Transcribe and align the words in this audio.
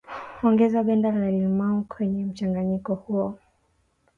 Ongeza 0.47 0.85
ganda 0.87 1.11
la 1.11 1.29
limao 1.31 1.81
kwenye 1.89 2.25
mchanganyiko 2.25 2.95
huo 2.95 3.39